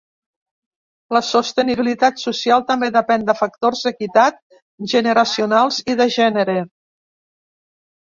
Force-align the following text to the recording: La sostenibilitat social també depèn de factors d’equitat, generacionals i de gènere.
La 1.17 1.21
sostenibilitat 1.27 2.23
social 2.23 2.65
també 2.71 2.91
depèn 2.97 3.29
de 3.29 3.37
factors 3.43 3.85
d’equitat, 3.91 4.43
generacionals 4.97 5.83
i 5.95 6.01
de 6.05 6.13
gènere. 6.21 6.61